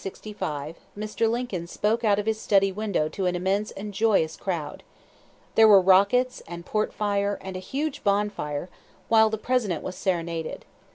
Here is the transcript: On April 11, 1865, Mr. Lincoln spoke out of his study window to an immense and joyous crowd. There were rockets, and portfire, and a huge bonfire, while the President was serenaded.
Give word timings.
On 0.03 0.07
April 0.07 0.33
11, 0.41 0.75
1865, 0.95 0.97
Mr. 0.97 1.31
Lincoln 1.31 1.67
spoke 1.67 2.03
out 2.03 2.17
of 2.17 2.25
his 2.25 2.41
study 2.41 2.71
window 2.71 3.07
to 3.09 3.27
an 3.27 3.35
immense 3.35 3.69
and 3.69 3.93
joyous 3.93 4.35
crowd. 4.35 4.81
There 5.53 5.67
were 5.67 5.79
rockets, 5.79 6.41
and 6.47 6.65
portfire, 6.65 7.37
and 7.39 7.55
a 7.55 7.59
huge 7.59 8.03
bonfire, 8.03 8.67
while 9.09 9.29
the 9.29 9.37
President 9.37 9.83
was 9.83 9.95
serenaded. 9.95 10.65